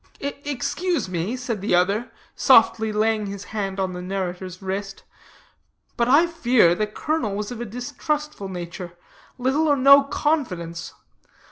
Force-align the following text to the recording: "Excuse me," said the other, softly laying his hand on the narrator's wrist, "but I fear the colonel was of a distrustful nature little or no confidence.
"Excuse 0.19 1.07
me," 1.07 1.37
said 1.37 1.61
the 1.61 1.75
other, 1.75 2.09
softly 2.33 2.91
laying 2.91 3.27
his 3.27 3.43
hand 3.43 3.79
on 3.79 3.93
the 3.93 4.01
narrator's 4.01 4.59
wrist, 4.59 5.03
"but 5.95 6.07
I 6.07 6.25
fear 6.25 6.73
the 6.73 6.87
colonel 6.87 7.35
was 7.35 7.51
of 7.51 7.61
a 7.61 7.65
distrustful 7.65 8.49
nature 8.49 8.93
little 9.37 9.67
or 9.67 9.75
no 9.77 10.01
confidence. 10.01 10.95